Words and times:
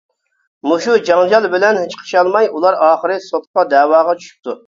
مۇشۇ 0.69 0.95
جاڭجال 1.09 1.45
بىلەن 1.55 1.77
چىقىشالماي 1.91 2.49
ئۇلار 2.55 2.79
ئاخىرى 2.87 3.21
سوتقا 3.29 3.69
دەۋاغا 3.77 4.19
چۈشۈپتۇ. 4.23 4.59